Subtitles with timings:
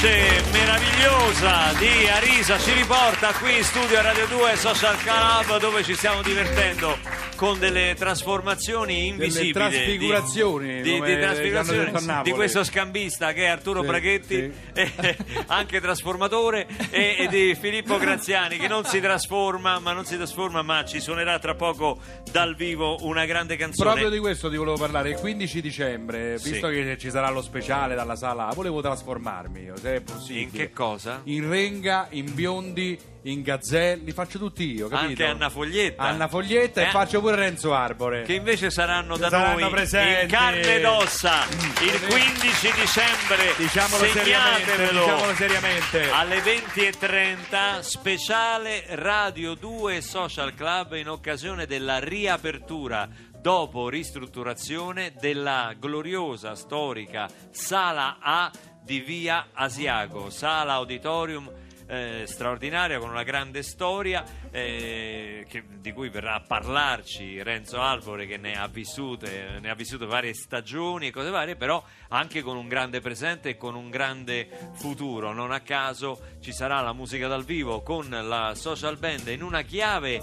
[0.00, 5.84] Voce meravigliosa di Arisa ci riporta qui in studio a Radio 2 Social Club dove
[5.84, 6.96] ci stiamo divertendo
[7.40, 13.80] con delle trasformazioni invisibili Delle trasfigurazioni, di, di, trasfigurazioni di questo scambista che è Arturo
[13.80, 14.52] Sì, Braghetti sì.
[14.74, 15.16] eh,
[15.48, 20.60] anche trasformatore e, e di Filippo Graziani che non si trasforma ma non si trasforma
[20.60, 21.98] ma ci suonerà tra poco
[22.30, 25.08] dal vivo una grande canzone Proprio di questo ti volevo parlare.
[25.08, 26.50] Il 15 dicembre, Sì.
[26.50, 30.40] visto che ci sarà lo speciale dalla sala, volevo trasformarmi se è possibile.
[30.42, 31.22] in che cosa?
[31.24, 35.08] In renga, in biondi, in gazelle, li faccio tutti io, capito?
[35.22, 38.22] Anche Anna Foglietta Anna Foglietta Eh, e faccio pure Renzo Arbore.
[38.22, 40.22] che invece saranno da Saranno noi presenti.
[40.24, 41.44] in carne ed ossa
[41.82, 46.10] il 15 dicembre Diciamolo seriamente, diciamolo seriamente.
[46.10, 53.08] alle 20.30 speciale Radio 2 Social Club in occasione della riapertura
[53.38, 58.50] dopo ristrutturazione della gloriosa storica Sala A
[58.82, 61.50] di Via Asiago, sala auditorium
[61.90, 68.26] eh, straordinaria con una grande storia eh, che- di cui verrà a parlarci Renzo Alvore
[68.26, 72.56] che ne ha vissute, ne ha vissute varie stagioni e cose varie, però anche con
[72.56, 75.32] un grande presente e con un grande futuro.
[75.32, 79.62] Non a caso ci sarà la musica dal vivo con la social band in una
[79.62, 80.22] chiave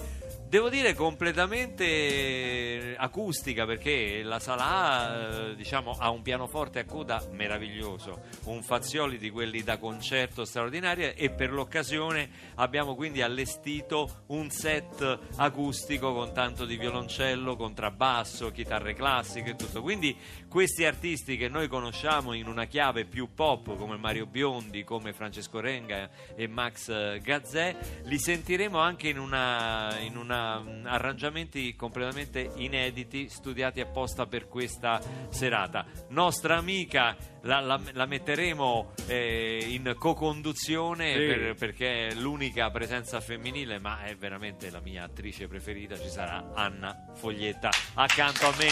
[0.50, 7.22] Devo dire completamente acustica perché la sala A, eh, diciamo, ha un pianoforte a coda
[7.31, 14.50] meraviglioso, un Fazioli di quelli da concerto straordinario e per l'occasione abbiamo quindi allestito un
[14.50, 19.81] set acustico con tanto di violoncello, contrabbasso, chitarre classiche e tutto.
[19.81, 20.16] Quindi
[20.48, 25.59] questi artisti che noi conosciamo in una chiave più pop come Mario Biondi, come Francesco
[25.59, 32.52] Renga e Max eh, Gazzè, li sentiremo anche in, una, in una, mm, arrangiamenti completamente
[32.56, 35.86] inediti, studiati apposta per questa serata.
[36.09, 41.18] Nostra amica la, la- la metteremo eh, in co-conduzione Sì.
[41.25, 45.98] per- perché è l'unica presenza femminile, ma è veramente la mia attrice preferita.
[45.98, 48.68] Ci sarà Anna Foglietta accanto a me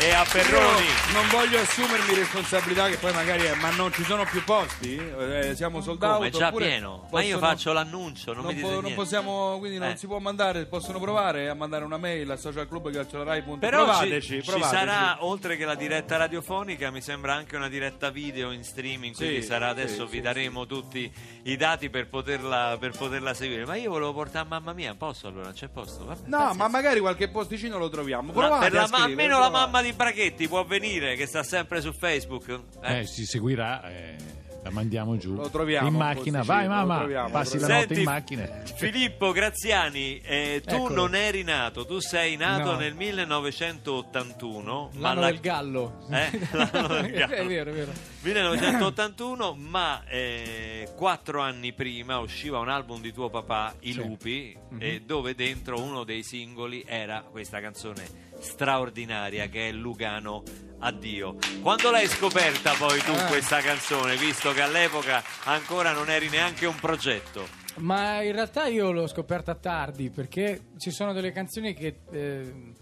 [0.00, 0.84] e a Perroni.
[0.86, 4.96] Io non voglio assumermi responsabilità che poi magari è, ma non ci sono più posti?
[4.96, 6.24] Eh, siamo sold Come, out?
[6.26, 7.08] è già pieno?
[7.10, 9.96] Ma io faccio l'annuncio, non, Non, mi po- dite non possiamo, quindi non Eh.
[9.96, 14.50] si può mandare, possono provare a mandare una mail a socialclub.rai.it Però ci- provateci, ci,
[14.50, 14.70] provateci.
[14.70, 19.40] sarà, oltre che la diretta radiofonica, mi sembra anche una diretta video in streaming, quindi
[19.42, 21.12] Sì, sarà adesso sì, vi sì, daremo tutti
[21.44, 23.66] i dati per poterla, per poterla seguire.
[23.66, 25.50] Ma io volevo portare mamma mia, posso allora?
[25.50, 26.04] C'è posto?
[26.04, 26.54] Vabbè, No, pazienza.
[26.56, 28.30] ma magari qualche posticino lo troviamo.
[28.32, 31.80] Provate per la a ma- almeno la mamma di Brachetti può venire, che sta sempre
[31.80, 32.60] su Facebook.
[32.82, 32.98] Eh?
[33.00, 34.16] Eh, si seguirà, eh,
[34.62, 35.34] la mandiamo giù.
[35.36, 38.46] Lo troviamo, In macchina, vai mamma, troviamo, passi la notte Senti, in macchina.
[38.76, 40.94] Filippo Graziani, eh, tu Eccolo.
[40.94, 42.78] non eri nato, tu sei nato No.
[42.78, 44.90] nel 1981.
[44.94, 46.06] ma L'anno la- del gallo.
[46.10, 46.38] Eh?
[46.52, 47.34] L'anno del gallo.
[47.34, 47.92] è vero, è vero.
[48.22, 53.98] 1981, ma eh, quattro anni prima usciva un album di tuo papà, I Sì.
[53.98, 54.78] Lupi, Mhm.
[54.82, 60.42] eh, dove dentro uno dei singoli era questa canzone straordinaria che è Lugano
[60.80, 61.36] Addio.
[61.60, 63.26] Quando l'hai scoperta poi tu Ah.
[63.26, 67.46] questa canzone, visto che all'epoca ancora non eri neanche un progetto?
[67.78, 72.72] Ma in realtà io l'ho scoperta tardi perché ci sono delle canzoni che eh,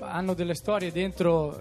[0.00, 1.58] hanno delle storie dentro.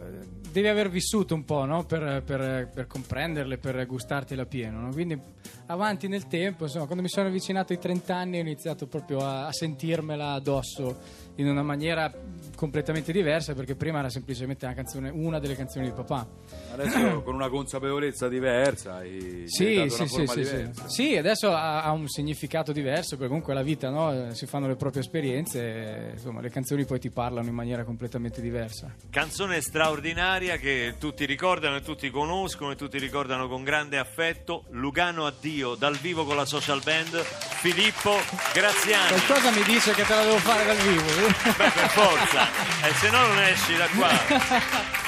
[0.56, 1.84] Eh, Devi aver vissuto un po' no?
[1.84, 4.80] per, per- per comprenderle, per gustartela pieno.
[4.80, 4.92] no?
[4.92, 5.20] Quindi
[5.68, 9.48] avanti nel tempo, insomma, quando mi sono avvicinato ai 30 anni ho iniziato proprio a,
[9.48, 12.12] a sentirmela addosso in una maniera
[12.56, 16.26] completamente diversa perché prima era semplicemente una canzone, una delle canzoni di papà.
[16.72, 20.56] Adesso con una consapevolezza diversa Sì, sì, una sì, forma sì, sì.
[20.56, 20.88] diversa.
[20.88, 24.34] Sì, adesso ha, ha un significato diverso, perché comunque la vita, no?
[24.34, 28.40] Si fanno le proprie esperienze, e, insomma, le canzoni poi ti parlano in maniera completamente
[28.42, 28.94] diversa.
[29.10, 34.66] Canzone straordinaria che tutti ricordano e tutti conoscono e tutti ricordano con grande affetto.
[34.70, 38.18] Lugano Addio dal vivo con la social band Filippo
[38.54, 39.20] Graziani.
[39.20, 41.10] Qualcosa mi dice che te la devo fare dal vivo.
[41.10, 41.34] eh?
[41.58, 42.48] Beh, per forza,
[42.88, 45.04] e se no non esci da qua.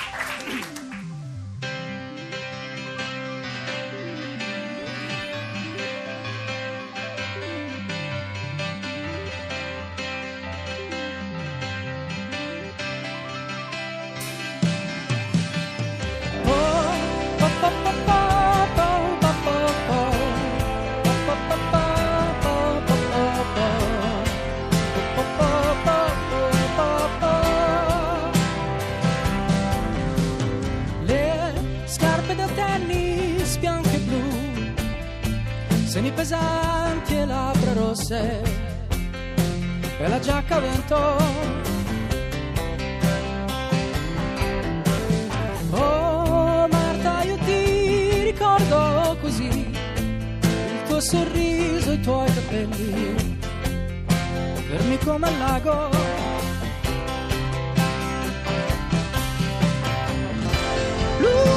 [40.57, 40.95] e la giacca a vento.
[45.71, 49.71] Oh Marta, io ti ricordo così,
[50.99, 53.37] sorriso, i tuoi capelli,
[54.67, 55.89] fermi come al lago.
[61.19, 61.56] Lugano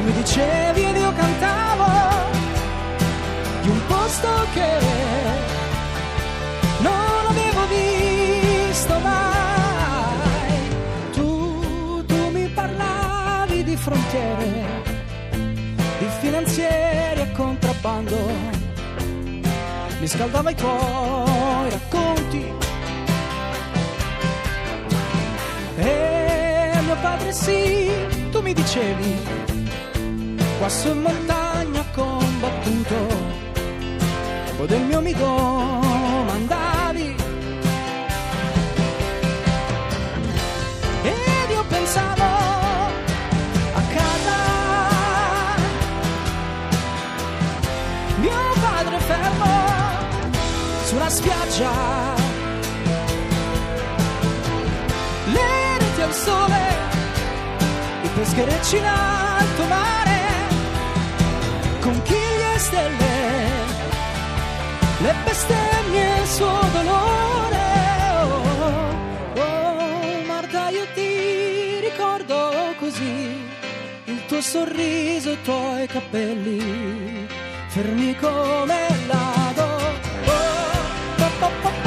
[0.00, 1.84] tu mi dicevi ed io cantavo
[3.60, 4.70] di un posto che
[6.78, 10.58] non avevo visto mai.
[11.12, 14.64] Tu, tu mi parlavi di frontiere,
[15.98, 18.16] di finanzieri e contrabbando,
[20.00, 22.52] mi scaldava i tuoi racconti.
[25.76, 27.90] E mio padre sì,
[28.30, 29.49] tu mi dicevi,
[30.60, 32.94] qua su montagna ha combattuto,
[34.58, 37.16] o del mio mi domandavi.
[41.02, 42.24] Ed io pensavo
[43.80, 44.38] a casa,
[48.16, 49.54] mio padre fermo
[50.84, 51.72] su una spiaggia.
[55.24, 56.62] Le reti al sole,
[58.02, 59.19] i pescherecci mare,
[61.90, 63.14] conchiglie e stelle,
[64.98, 67.64] le bestemmie e il suo dolore.
[68.22, 73.44] Oh, oh, Marta, io ti ricordo così,
[74.04, 77.26] il tuo sorriso, i tuoi capelli,
[77.68, 79.66] fermi come il lago.
[80.26, 81.79] Oh,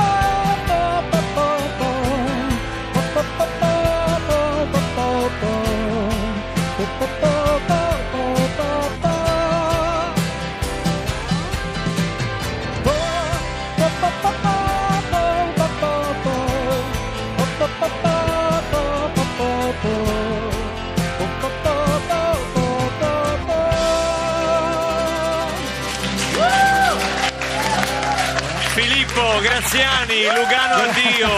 [28.74, 31.30] Filippo Graziani, Lugano addio.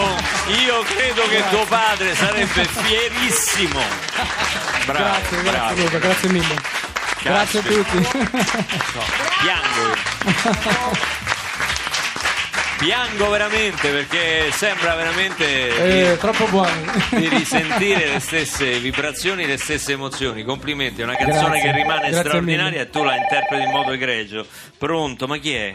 [0.64, 3.80] Io credo che tuo padre sarebbe fierissimo.
[4.86, 5.50] Bravo, grazie, bravo.
[5.74, 6.54] grazie Luca, grazie mille.
[7.22, 8.08] Grazie a tutti.
[9.42, 9.94] Piango.
[12.78, 16.84] Piango veramente perché sembra veramente Eh, troppo buoni.
[17.10, 20.42] di, risentire le stesse vibrazioni, le stesse emozioni.
[20.44, 22.82] Complimenti, è una canzone Grazie, che rimane grazie straordinaria mille.
[22.82, 24.46] e tu la interpreti in modo egregio.
[24.78, 25.74] Pronto, ma chi è?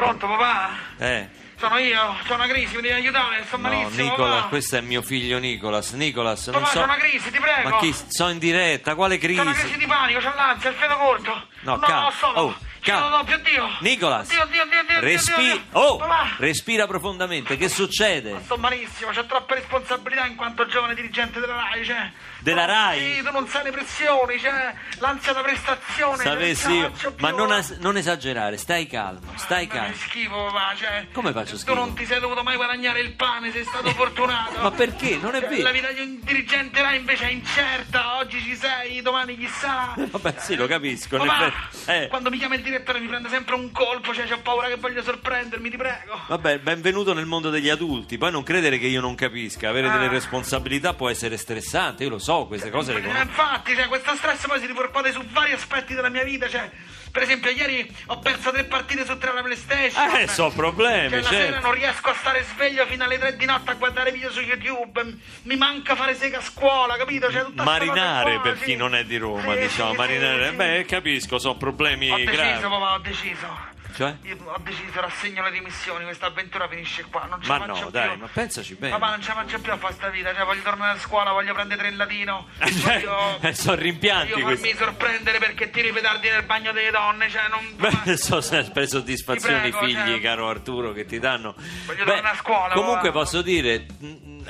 [0.00, 0.70] Pronto papà?
[0.98, 1.28] Eh.
[1.58, 4.48] Sono io, c'ho una crisi, mi devi aiutare, sto No, malissimo Nicola, papà.
[4.48, 5.92] questo è mio figlio Nicolas.
[5.92, 6.78] Nicolas, non Papà, so.
[6.78, 7.68] c'ho una crisi, ti prego.
[7.68, 7.94] Ma chi?
[8.08, 9.40] Sono in diretta, quale crisi?
[9.40, 11.46] C'ho una crisi di panico, c'ho l'ansia, il fiato corto.
[11.60, 12.10] No, no, calma.
[12.12, 12.40] solo.
[12.40, 13.08] Oh, calma.
[13.08, 13.68] No, no, più Dio.
[13.80, 15.62] Nicolas, Dio, Dio, Dio, Dio, respi- Dio, Dio.
[15.72, 17.56] oh, Papà, respira profondamente.
[17.56, 18.40] Che succede?
[18.44, 22.10] sto malissimo, c'ho troppe responsabilità in quanto giovane dirigente della RAI, cioè.
[22.40, 23.14] Della Tu- RAI?
[23.16, 26.22] Sì, tu non sai le pressioni, cioè, l'ansia da prestazione.
[26.22, 29.90] Sapessi non io, ma non, as- non esagerare, stai calmo, stai Ma calmo.
[29.92, 31.06] che schifo, papà, cioè.
[31.12, 31.72] Come faccio schifo?
[31.74, 34.60] Tu non ti sei dovuto mai guadagnare il pane, sei stato fortunato.
[34.62, 35.16] Ma perché?
[35.16, 35.62] Non è Cioè, vero.
[35.62, 39.94] La vita di un dirigente là invece è incerta, oggi ci sei, domani chissà.
[40.10, 41.18] Vabbè, sì, lo capisco.
[41.18, 41.52] Papà,
[41.86, 44.76] eh, quando mi chiama il direttore mi prende sempre un colpo, cioè ho paura che
[44.76, 46.18] voglia sorprendermi, ti prego.
[46.28, 48.16] Vabbè, benvenuto nel mondo degli adulti.
[48.18, 49.68] Poi non credere che io non capisca.
[49.68, 49.92] Avere Ah.
[49.92, 52.04] delle responsabilità può essere stressante.
[52.04, 53.22] Io lo so, queste cose le Eh, conosco.
[53.22, 56.70] infatti, cioè, questo stress poi si ripercuote su vari aspetti della mia vita, cioè,
[57.10, 60.16] per esempio ieri ho perso tre partite su tre alla PlayStation.
[60.16, 61.60] Eh, so problemi, Cioè, la sera certo.
[61.66, 65.16] non riesco a stare sveglio fino alle tre di notte a guardare video su YouTube.
[65.42, 67.30] Mi manca fare sega a scuola, capito?
[67.30, 68.64] Cioè, Marinare qua, per sì.
[68.64, 70.52] chi non è di Roma, Sì, diciamo, sì, marinare.
[70.52, 72.62] Beh, capisco, sono problemi Ho deciso, gravi.
[72.62, 73.68] papà, ho deciso.
[73.94, 74.16] Cioè?
[74.22, 77.72] Io ho deciso, rassegno le dimissioni, questa avventura finisce qua, non ce Ma la faccio
[77.84, 77.90] no, più.
[77.90, 78.98] dai, ma pensaci bene.
[78.98, 81.32] Papà, non ce la faccio più a fare sta vita, cioè voglio tornare a scuola,
[81.32, 82.46] voglio prendere in latino.
[82.58, 86.72] Eh, cioè, voglio- eh, sono rimpianti voglio farmi sorprendere perché tiri i petardi nel bagno
[86.72, 87.74] delle donne, cioè non...
[88.04, 90.20] Beh, so sempre soddisfazioni Ti prego, figli, cioè.
[90.20, 91.54] caro Arturo, che ti danno.
[91.86, 93.18] Voglio Beh, tornare a scuola, Comunque papà.
[93.20, 93.86] posso dire,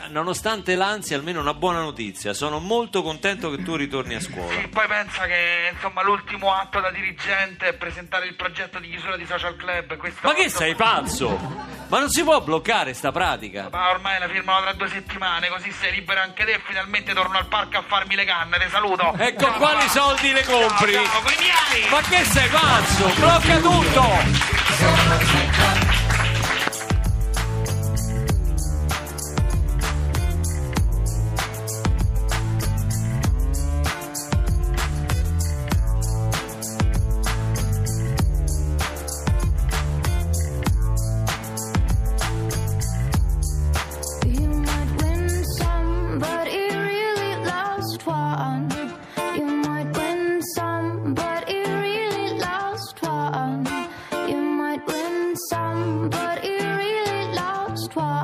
[0.08, 2.32] nonostante l'ansia, almeno una buona notizia.
[2.32, 4.52] Sono molto contento che tu ritorni a scuola.
[4.58, 9.16] Sì, poi pensa che insomma l'ultimo atto da dirigente è presentare il progetto di chiusura
[9.16, 9.96] di social club.
[9.96, 11.68] Questo Ma che insomma, sei pazzo?
[11.88, 13.68] Ma non si può bloccare sta pratica.
[13.70, 17.36] Ma ormai la firmano tra due settimane, così sei libero anche te e finalmente torno
[17.36, 19.12] al parco a farmi le canne, te saluto.
[19.18, 19.88] E con Ciao, quali papà.
[19.88, 20.92] soldi le compri?
[20.92, 21.88] Ciao, ciao, con i miei!
[21.90, 23.06] Ma che sei pazzo?
[23.18, 25.49] Blocca tutto!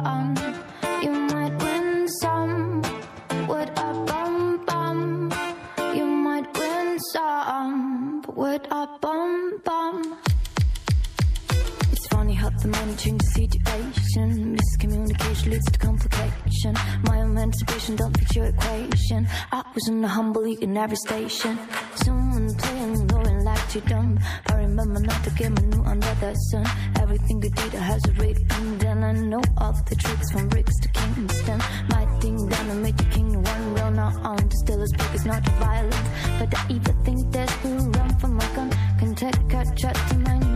[0.06, 2.80] You might win some.
[3.48, 5.32] What a bum bum.
[5.96, 8.22] You might win some.
[8.22, 10.16] What a bum bum.
[11.90, 14.56] It's funny how the money changes situation.
[14.56, 16.75] Miscommunication leads to complication.
[17.02, 19.26] My emancipation don't fit your equation.
[19.50, 21.58] I was in a humble league in every station.
[21.96, 22.95] Someone playing
[23.85, 24.18] you.
[24.49, 26.66] I remember not to get my new under the sun.
[27.00, 30.76] Everything you did has a rate and then I know all the tricks from bricks
[30.80, 31.59] to Kingston.
[31.88, 34.50] My thing down and make the king one real now on.
[34.50, 36.09] Still as big as not violent.
[36.38, 38.71] But I even think there's who run from my gun.
[38.99, 40.55] Can take a shot to my.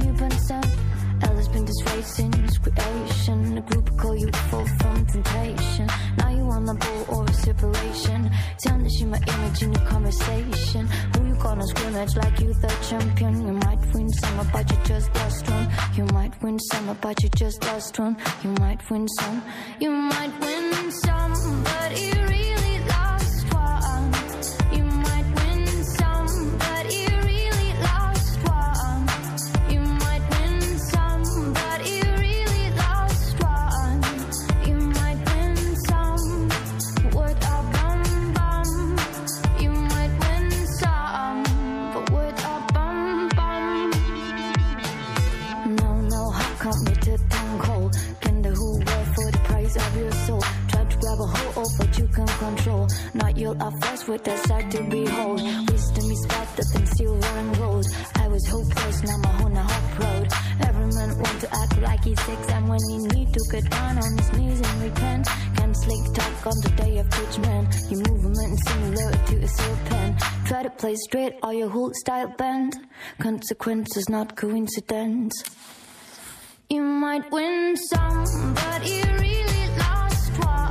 [1.89, 3.59] His creation.
[3.59, 5.87] A group call you fall from temptation.
[6.19, 8.31] Now you want a bull or a separation.
[8.63, 10.87] Tarnishing my image in your conversation.
[10.87, 13.47] Who you gonna scrimmage like you the champion?
[13.47, 15.69] You might win some, but you just lost one.
[15.95, 18.17] You might win some, but you just lost one.
[18.43, 19.43] You might win some.
[19.81, 22.39] You might win some, but you
[52.40, 52.88] control.
[53.14, 55.40] Not you'll are first with that sight to behold.
[55.70, 57.87] Wisdom is better than silver and gold.
[58.16, 60.26] I was hopeless, now my own a hot road.
[60.68, 63.99] Every man want to act like he's six, and when he need to get down
[64.04, 65.26] on his knees and repent.
[65.56, 67.68] Can't slick talk on the day of judgment.
[67.90, 70.14] Your movement is similar to a serpent.
[70.47, 72.73] Try to play straight or your whole style bend.
[73.18, 75.35] Consequences, not coincidence.
[76.68, 80.70] You might win some, but you really lost one.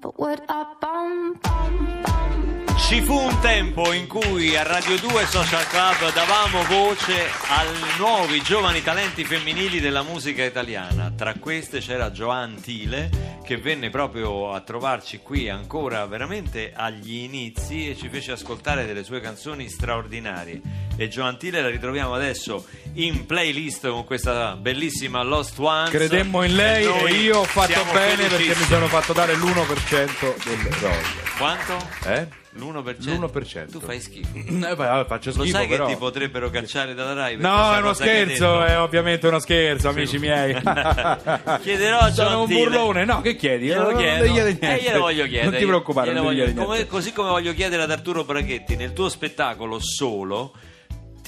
[0.00, 2.69] But what a bum bum bum.
[2.86, 7.68] Ci fu un tempo in cui a Radio 2 Social Club davamo voce ai
[7.98, 11.12] nuovi giovani talenti femminili della musica italiana.
[11.16, 17.90] Tra queste c'era Joan Tile che venne proprio a trovarci qui ancora veramente agli inizi
[17.90, 20.60] e ci fece ascoltare delle sue canzoni straordinarie.
[20.96, 25.90] E Joan Tile la ritroviamo adesso in playlist con questa bellissima Lost Ones.
[25.90, 30.44] Credemmo in lei e, noi io ho fatto bene perché mi sono fatto dare l'1%
[30.44, 31.28] delle rose.
[31.36, 31.76] Quanto?
[32.04, 32.39] Eh?
[32.52, 32.96] L'1%?
[33.18, 33.70] L'1%.
[33.70, 34.28] Tu fai schifo.
[34.70, 35.86] Eh, beh, faccio Lo schifo sai però.
[35.86, 37.36] che ti potrebbero cacciare dalla Rai?
[37.36, 40.54] No, è uno scherzo, è ovviamente uno scherzo, amici miei.
[41.62, 43.66] Chiederò a Sono un burlone, no, che chiedi?
[43.66, 44.22] Glielo Non chiedo.
[44.22, 45.50] devi chiedere Eh, glielo voglio chiedere.
[45.50, 46.86] Non ti preoccupare, Glielo non voglio- come- niente.
[46.86, 50.52] così come voglio chiedere ad Arturo Braghetti, nel tuo spettacolo solo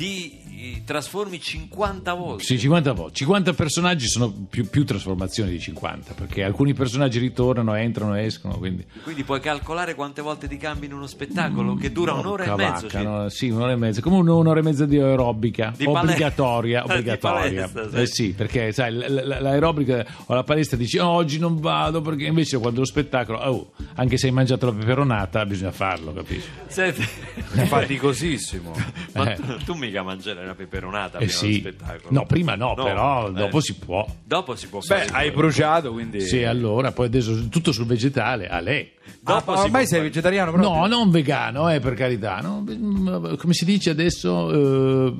[0.03, 2.43] ti eh, trasformi 50 volte.
[2.43, 3.15] Sì, 50 volte.
[3.15, 8.85] 50 personaggi sono più, più trasformazioni di 50, perché alcuni personaggi ritornano, entrano, escono, quindi...
[9.05, 12.63] Quindi puoi calcolare quante volte ti cambi in uno spettacolo che dura un'ora e Porca
[12.63, 12.87] mezzo.
[12.87, 13.03] vacca, circa.
[13.23, 13.29] no?
[13.29, 14.01] Sì, un'ora e mezza.
[14.01, 15.73] Come un- un'ora e mezza di aerobica.
[15.77, 16.83] Di obbligatoria.
[16.87, 17.69] di obbligatoria.
[17.69, 17.97] palestra, sì.
[18.03, 22.01] Eh sì, perché sai, l- l- l'aerobica o la palestra dici "Oh, oggi non vado
[22.01, 26.49] perché invece quando lo spettacolo, oh, anche se hai mangiato la peperonata, bisogna farlo, capisci?
[26.67, 27.03] Senti,
[27.55, 28.73] È faticosissimo.
[29.15, 29.35] ma Eh.
[29.37, 31.59] tu, tu mica mangerai una peperonata Eh prima dello sì.
[31.61, 32.09] spettacolo.
[32.11, 33.33] No, prima no, però eh.
[33.33, 34.07] dopo si può.
[34.25, 35.09] Dopo si può Beh, fare.
[35.13, 36.21] hai bruciato, quindi...
[36.23, 38.91] Sì, allora, poi adesso tutto sul vegetale, a lei.
[39.25, 40.09] Ah, Dopo ma si ormai sei fare.
[40.09, 40.73] vegetariano proprio?
[40.75, 42.41] No, non vegano, eh, per carità.
[42.41, 42.65] no?
[42.69, 44.51] Mm, Come si dice adesso?
[44.51, 45.15] Eh,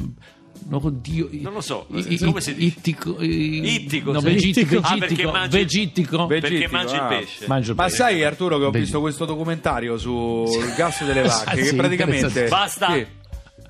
[0.69, 2.67] no, oddio, Non lo so, i- come si dice?
[2.79, 6.27] Ittico, Ittico, no, vegitico, Ah, perché vegitico, mangi- vegitico.
[6.27, 7.07] Perché il ah.
[7.07, 7.47] pesce.
[7.47, 7.97] Mangio il Ma pesce.
[7.97, 8.85] sai Arturo che ho Vedi.
[8.85, 12.49] visto questo documentario sul gas delle vacche Ah, che sì, praticamente interessante.
[12.49, 12.93] Basta.
[12.93, 13.07] Sì.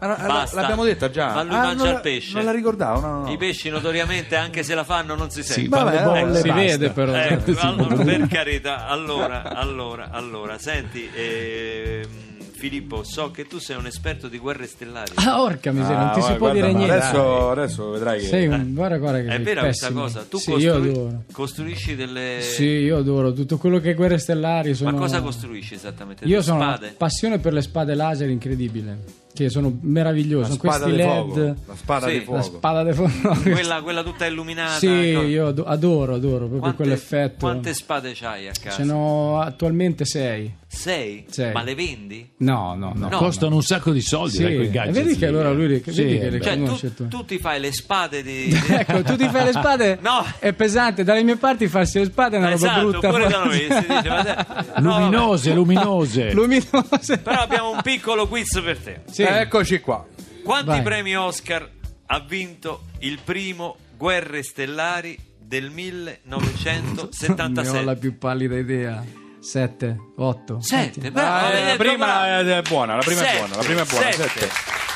[0.04, 0.61] Ah, Basta.
[0.61, 1.32] L'abbiamo detta già.
[1.32, 2.35] Ma lui Ah, mangia non il pesce.
[2.35, 3.32] Non la ricordavo, no, no, no.
[3.32, 5.68] I pesci notoriamente, anche se la fanno, non si Sì, sente.
[5.76, 6.62] fa le Vabbè, bolle, si basta.
[6.62, 7.14] vede però.
[7.14, 12.06] Ecco, Sì, allora, per carità, allora, allora, allora, senti, ehm,
[12.52, 15.12] Filippo, so che tu sei un esperto di guerre stellari.
[15.16, 16.94] Ah, orca miseria, non ti Ah, si può guarda, dire niente.
[16.94, 18.26] Adesso, adesso vedrai che...
[18.26, 20.02] Sei un, guarda, guarda che È sei vera questa pessimo.
[20.04, 20.25] cosa?
[20.28, 21.23] Tu sì, io adoro.
[21.32, 22.38] costruisci delle...
[22.40, 24.75] Sì, io adoro tutto quello che è guerre stellari.
[24.75, 24.92] Sono...
[24.92, 26.23] Ma cosa costruisci esattamente?
[26.25, 26.94] Io Delle sono una spade?
[26.97, 28.99] passione per le spade laser incredibile.
[29.35, 30.51] Che sono meravigliose.
[30.51, 31.33] La sono spada questi LED.
[31.33, 31.57] fuoco.
[31.67, 32.12] La spada Sì.
[32.12, 32.37] di fuoco.
[32.37, 33.41] La spada di fuoco.
[33.51, 34.79] Quella, quella tutta illuminata.
[34.79, 37.47] Sì, co- io ado- adoro, adoro proprio Quante- quell'effetto.
[37.47, 38.77] Quante spade c'hai a casa?
[38.77, 40.55] Ce n'ho attualmente sei.
[40.75, 41.26] Sei?
[41.29, 41.52] Sei.
[41.52, 42.31] Ma le vendi?
[42.38, 43.09] No, no, no.
[43.09, 43.17] No.
[43.19, 44.95] Costano un sacco di soldi, Sì, dai, quei e gadget.
[45.05, 45.55] vedi che allora eh.
[45.55, 46.41] lui le- Sì, che eh le.
[46.41, 47.09] Cioè, tu, conosce tu.
[47.09, 48.50] tu ti fai le spade di...
[48.69, 50.25] ecco, tu ti fai le spade No.
[50.38, 53.11] è pesante, dalle mie parti farsi le spade è una roba esatto, brutta.
[53.11, 54.47] pure da noi si dice, ma
[54.81, 56.33] no, Luminose, luminose.
[56.33, 57.19] Luminose.
[57.19, 59.00] Però abbiamo un piccolo quiz per te.
[59.11, 59.23] Sì.
[59.23, 60.05] Eccoci qua.
[60.43, 60.83] Quanti Vai.
[60.83, 61.69] premi Oscar
[62.07, 67.85] ha vinto il primo Guerre Stellari del Non ne ho 1977?
[67.85, 69.05] la più pallida idea.
[69.42, 70.61] 7, 8.
[70.61, 72.49] Sette, bravo, Ah, avevi la prima bravo.
[72.50, 74.12] è, buona, la prima Sette, è buona, la prima è buona.
[74.12, 74.28] sette.
[74.28, 74.50] Sette.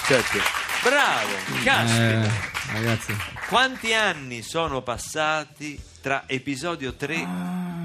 [0.07, 0.39] Sette.
[0.85, 1.33] Bravo,
[1.65, 2.23] caspita.
[2.23, 2.31] Eh,
[2.73, 3.17] ragazzi.
[3.49, 7.27] Quanti anni sono passati tra episodio 3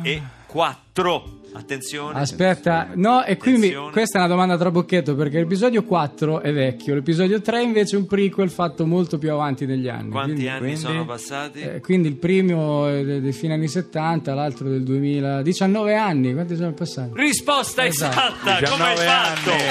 [0.04, 1.40] e 4?
[1.54, 2.20] Attenzione.
[2.20, 3.92] Aspetta, no, e quindi Attenzione.
[3.92, 8.00] questa è una domanda tra bocchetto perché l'episodio 4 è vecchio, l'episodio 3 invece è
[8.00, 10.10] un prequel fatto molto più avanti negli anni.
[10.12, 11.60] Quanti quindi, anni quindi- sono passati?
[11.62, 16.34] eh, quindi il primo è de- dei fine anni 70, l'altro del 2000, 19 anni,
[16.34, 17.12] quanti sono passati?
[17.14, 18.18] Risposta Esatto.
[18.18, 19.52] esatta, come hai 19 fatto?
[19.52, 19.64] anni.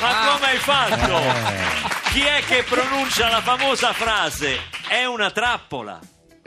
[0.00, 2.10] Ma come hai fatto?
[2.12, 4.56] Chi è che pronuncia la famosa frase?
[4.88, 5.98] È una trappola.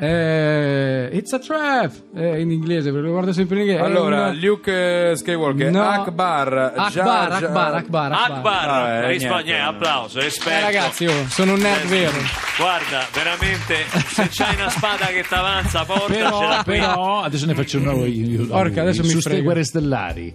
[0.01, 3.83] Eh, it's a trap eh, in inglese, perché lo guardo sempre in inglese.
[3.83, 5.83] Allora, una- Luke Skywalker, No.
[5.83, 8.11] Akbar, Akbar, Jar Jar- Akbar, Akbar, Akbar.
[8.11, 9.61] Akbar, Vabbè, rispondi, niente.
[9.61, 10.57] applauso, esperto.
[10.57, 12.48] Eh, ragazzi, oh, sono un nerd vero.
[12.59, 13.75] Guarda, veramente,
[14.09, 18.03] se c'hai una spada che ti avanza, portacela Però, però adesso ne faccio un nuovo
[18.05, 19.41] io, Porca, adesso mi frega.
[19.41, 20.33] guerre stellari.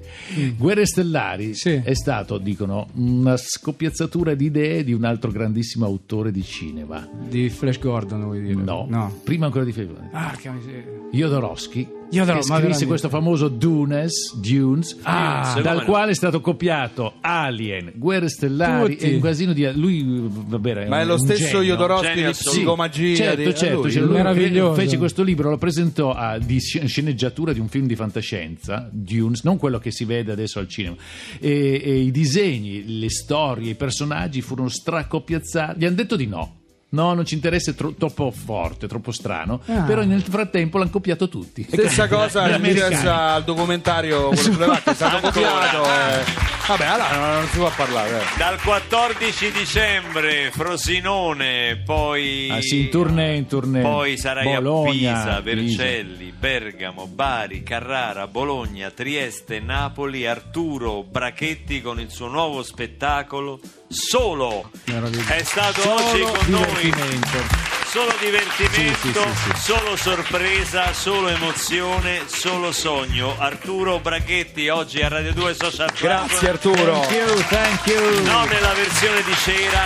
[0.56, 1.82] Guerre stellari Sì.
[1.84, 7.06] è stato, dicono, una scoppiazzatura di idee di un altro grandissimo autore di cinema.
[7.28, 8.54] Di Flash Gordon, vuoi dire?
[8.54, 9.20] No, No.
[9.22, 10.08] prima ancora di Febbraio.
[10.10, 10.92] Porca miseria.
[11.12, 12.86] Jodorowsky Jodorowsky, che ma scrisse veramente.
[12.86, 15.84] questo famoso Dunes, Dunes Ah, dal no?
[15.84, 19.10] quale è stato copiato Alien, Guerre Stellari Tutti.
[19.10, 21.74] e un casino di lui vabbè, Ma è lo stesso genio.
[21.74, 23.16] Jodorowsky Genio di psicomagia.
[23.16, 23.54] Certo, di...
[23.54, 24.74] certo, lui, cioè, lui.
[24.74, 29.56] fece questo libro, lo presentò a, di sceneggiatura di un film di fantascienza, Dunes, non
[29.56, 30.96] quello che si vede adesso al cinema.
[31.40, 35.78] E, e i disegni, le storie, i personaggi furono stracoppiazzati.
[35.80, 36.56] Gli hanno detto di no.
[36.94, 39.60] No, non ci interessa, è tro- troppo forte, troppo strano.
[39.66, 39.82] Ah.
[39.82, 41.66] Però nel frattempo l'hanno copiato tutti.
[41.68, 45.82] Stessa cosa mi interessa al documentario quello sulle vacche, è stato copiato.
[45.84, 46.53] eh.
[46.66, 48.20] Vabbè, allora non, non si può parlare.
[48.20, 48.24] eh.
[48.38, 53.82] Dal 14 dicembre Frosinone, poi Ah, sì, in tournée, in tournée.
[53.82, 55.76] Poi sarai Bologna, a Pisa, Pisa.
[55.76, 64.70] Vercelli, Bergamo, Bari, Carrara, Bologna, Trieste, Napoli, Arturo Brachetti con il suo nuovo spettacolo Solo.
[64.86, 65.32] Meraviglioso.
[65.34, 67.73] È stato Solo oggi con noi divertimento.
[67.94, 73.36] Solo divertimento, Sì, sì, solo sorpresa, solo emozione, solo sogno.
[73.38, 76.26] Arturo Brachetti oggi a Radio 2 Social Club.
[76.26, 77.00] Grazie Arturo.
[77.02, 78.24] Thank you, thank you.
[78.24, 79.82] Non nella versione di cera,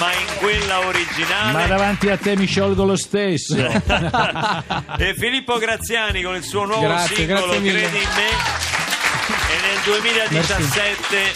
[0.00, 1.52] ma in quella originale.
[1.52, 3.54] Ma davanti a te mi sciolgo lo stesso.
[4.98, 7.70] e Filippo Graziani con il suo nuovo Grazie, singolo grazie.
[7.70, 8.28] Credi in me
[9.52, 11.32] e nel 2017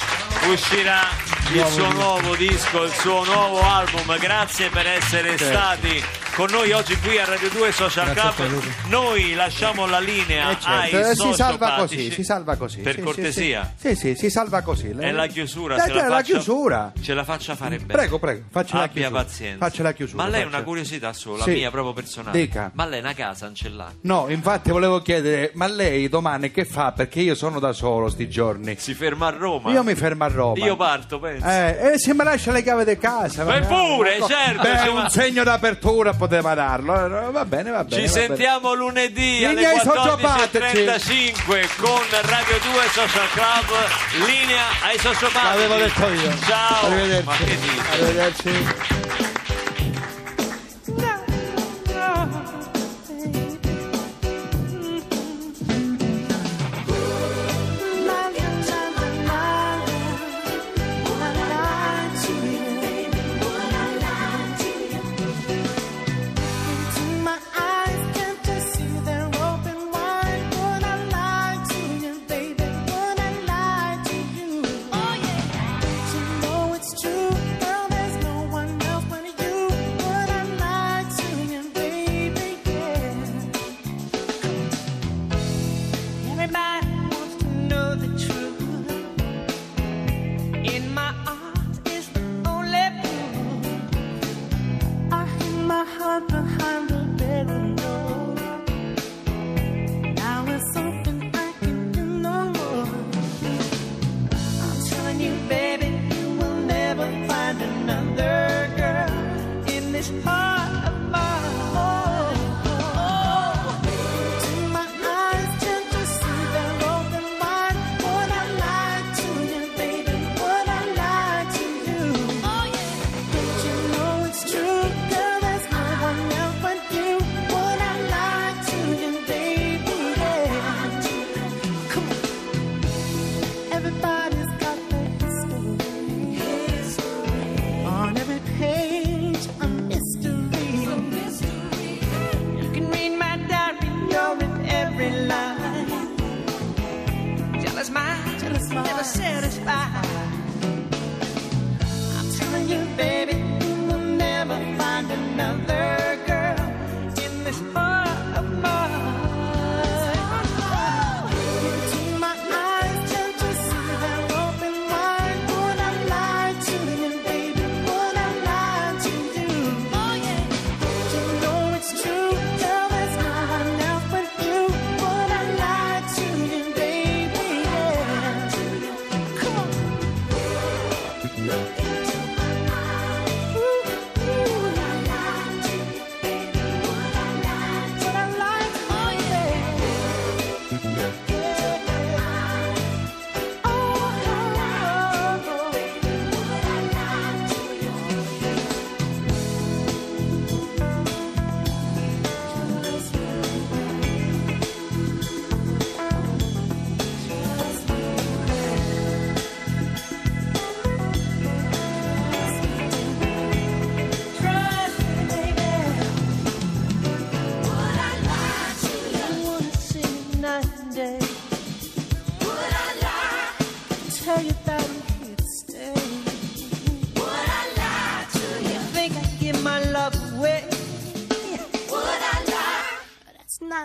[0.48, 4.18] uscirà il suo nuovo disco, il suo nuovo album.
[4.18, 6.04] Grazie per essere stati
[6.36, 8.62] con noi oggi qui a Radio 2 Social Grazie Club.
[8.90, 12.80] Noi lasciamo la linea Eh, certo, ai eh, si salva così, si salva così.
[12.80, 13.72] Per Sì, cortesia.
[13.74, 14.90] Sì, sì, sì, si salva così.
[14.90, 16.92] È la chiusura, Eh, se la è la faccia- chiusura.
[17.00, 17.92] Ce la faccia fare bene.
[17.94, 19.22] Prego, prego, faccia la Abbia chiusura.
[19.22, 19.64] pazienza.
[19.64, 20.22] Faccia la chiusura.
[20.24, 20.56] Ma lei faccia.
[20.56, 21.50] una curiosità sola, Sì.
[21.52, 22.38] mia proprio personale.
[22.38, 22.70] Dica.
[22.74, 23.90] Ma lei una casa non ce l'ha?
[24.02, 26.92] No, infatti volevo chiedere, ma lei domani che fa?
[26.92, 28.76] Perché io sono da solo sti giorni.
[28.78, 29.70] Si ferma a Roma?
[29.70, 30.62] Io mi fermo a Roma.
[30.62, 31.46] Io parto, penso.
[31.46, 33.42] Eh, e se mi lascia le chiavi di casa?
[33.42, 34.26] Va- pure, no.
[34.26, 37.04] certo, Beh, ci un segno d'apertura poteva darlo.
[37.04, 38.02] Eh, Va bene, va bene.
[38.02, 38.26] Ci va bene.
[38.26, 44.26] sentiamo lunedì I alle miei 14.35 con Radio 2 Social Club.
[44.26, 45.44] Linea ai sociopatici.
[45.44, 46.38] L'avevo detto io.
[46.46, 46.86] Ciao.
[46.86, 47.80] Arrivederci.
[47.90, 48.95] Arrivederci.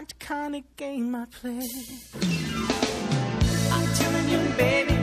[0.02, 1.68] that kind of game I play.
[3.72, 5.01] I'm telling you, baby.